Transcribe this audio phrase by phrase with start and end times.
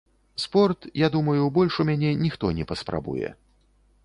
[0.43, 3.29] Спорт, я думаю, больш у мяне ніхто не паспрабуе.